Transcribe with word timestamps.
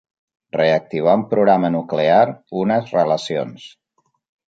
Reactivar 0.55 1.13
un 1.19 1.27
programa 1.35 1.71
nuclear, 1.77 2.25
unes 2.65 2.93
relacions. 3.01 3.73